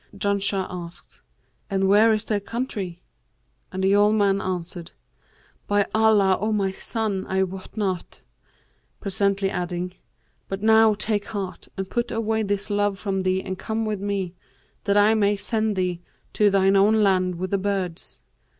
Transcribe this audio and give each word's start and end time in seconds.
Janshah 0.17 0.65
asked, 0.67 1.21
'And 1.69 1.83
where 1.83 2.11
is 2.11 2.23
their 2.25 2.39
country?'; 2.39 3.03
and 3.71 3.83
the 3.83 3.95
old 3.95 4.15
man 4.15 4.41
answered, 4.41 4.93
'By 5.67 5.85
Allah, 5.93 6.39
O 6.41 6.51
my 6.51 6.71
son, 6.71 7.27
I 7.29 7.43
wot 7.43 7.77
not:' 7.77 8.23
presently 8.99 9.51
adding, 9.51 9.93
'but 10.47 10.63
now 10.63 10.95
take 10.95 11.25
heart 11.25 11.67
and 11.77 11.87
put 11.87 12.09
away 12.11 12.41
this 12.41 12.71
love 12.71 12.97
from 12.97 13.21
thee 13.21 13.43
and 13.43 13.59
come 13.59 13.85
with 13.85 14.01
me, 14.01 14.33
that 14.85 14.97
I 14.97 15.13
may 15.13 15.35
send 15.35 15.75
thee 15.75 16.01
to 16.33 16.49
thine 16.49 16.75
own 16.75 17.01
land 17.03 17.35
with 17.35 17.51
the 17.51 17.59
birds.' 17.59 18.21